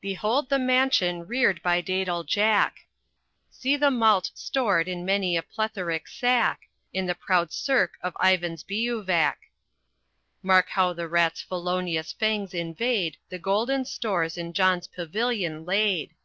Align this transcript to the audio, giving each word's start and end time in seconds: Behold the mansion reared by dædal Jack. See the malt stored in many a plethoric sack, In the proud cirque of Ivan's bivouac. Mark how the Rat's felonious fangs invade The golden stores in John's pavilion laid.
Behold 0.00 0.48
the 0.50 0.58
mansion 0.58 1.28
reared 1.28 1.62
by 1.62 1.80
dædal 1.80 2.26
Jack. 2.26 2.86
See 3.52 3.76
the 3.76 3.88
malt 3.92 4.32
stored 4.34 4.88
in 4.88 5.04
many 5.04 5.36
a 5.36 5.44
plethoric 5.44 6.08
sack, 6.08 6.62
In 6.92 7.06
the 7.06 7.14
proud 7.14 7.52
cirque 7.52 7.96
of 8.02 8.16
Ivan's 8.20 8.64
bivouac. 8.64 9.38
Mark 10.42 10.70
how 10.70 10.92
the 10.92 11.06
Rat's 11.06 11.40
felonious 11.40 12.10
fangs 12.12 12.52
invade 12.52 13.16
The 13.28 13.38
golden 13.38 13.84
stores 13.84 14.36
in 14.36 14.54
John's 14.54 14.88
pavilion 14.88 15.64
laid. 15.64 16.16